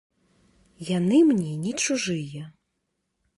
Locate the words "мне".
1.29-1.51